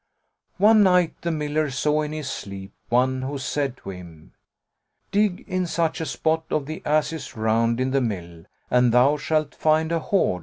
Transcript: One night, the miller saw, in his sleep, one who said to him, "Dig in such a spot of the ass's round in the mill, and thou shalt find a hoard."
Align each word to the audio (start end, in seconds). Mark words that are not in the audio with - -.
One 0.57 0.81
night, 0.81 1.13
the 1.21 1.29
miller 1.29 1.69
saw, 1.69 2.01
in 2.01 2.11
his 2.11 2.27
sleep, 2.27 2.73
one 2.89 3.21
who 3.21 3.37
said 3.37 3.77
to 3.77 3.91
him, 3.91 4.33
"Dig 5.11 5.45
in 5.47 5.67
such 5.67 6.01
a 6.01 6.07
spot 6.07 6.43
of 6.49 6.65
the 6.65 6.81
ass's 6.85 7.37
round 7.37 7.79
in 7.79 7.91
the 7.91 8.01
mill, 8.01 8.45
and 8.71 8.91
thou 8.91 9.17
shalt 9.17 9.53
find 9.53 9.91
a 9.91 9.99
hoard." 9.99 10.39